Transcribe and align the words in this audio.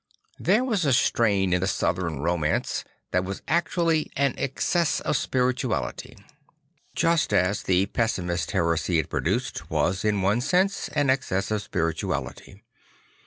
There 0.39 0.65
\vas 0.65 0.83
a 0.83 0.93
strain 0.93 1.53
in 1.53 1.61
the 1.61 1.67
southern 1.67 2.21
romance 2.21 2.83
that 3.11 3.23
was 3.23 3.43
actually 3.47 4.11
an 4.17 4.33
excess 4.35 4.89
7 4.93 4.97
6 4.97 4.97
St. 4.97 4.97
Francis 4.97 4.99
of 5.01 5.05
A 5.05 5.07
ssisi 5.07 5.09
of 5.11 5.17
spirituality; 5.23 6.17
just 6.95 7.33
as 7.35 7.61
the 7.61 7.85
pessimist 7.85 8.49
heresy 8.49 8.97
it 8.97 9.09
produced 9.09 9.69
was 9.69 10.03
in 10.03 10.23
one 10.23 10.41
sense 10.41 10.87
an 10.95 11.11
excess 11.11 11.51
of 11.51 11.61
spirituality. 11.61 12.63